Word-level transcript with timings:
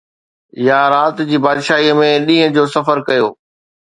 يا 0.67 0.79
رات 0.93 1.19
جي 1.31 1.39
بادشاهي 1.43 1.91
۾ 1.99 2.07
ڏينهن 2.31 2.57
جو 2.57 2.65
سفر 2.77 3.03
ڪيو؟ 3.11 3.29